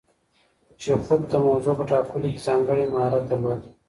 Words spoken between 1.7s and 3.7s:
په ټاکلو کې ځانګړی مهارت درلود.